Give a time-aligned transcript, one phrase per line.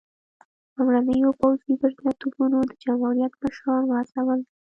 [0.75, 4.39] لومړنیو پوځي بریالیتوبونو د جمهوریت مشران وهڅول.